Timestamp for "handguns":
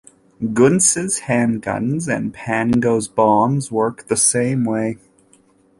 1.27-2.07